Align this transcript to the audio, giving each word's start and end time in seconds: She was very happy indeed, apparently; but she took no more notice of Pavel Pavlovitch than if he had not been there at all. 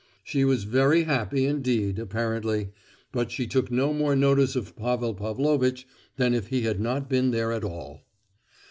She 0.23 0.43
was 0.43 0.63
very 0.63 1.03
happy 1.03 1.45
indeed, 1.45 1.99
apparently; 1.99 2.71
but 3.11 3.29
she 3.29 3.45
took 3.45 3.69
no 3.69 3.93
more 3.93 4.15
notice 4.15 4.55
of 4.55 4.75
Pavel 4.75 5.13
Pavlovitch 5.13 5.85
than 6.15 6.33
if 6.33 6.47
he 6.47 6.61
had 6.63 6.79
not 6.79 7.07
been 7.07 7.29
there 7.29 7.51
at 7.51 7.63
all. 7.63 8.01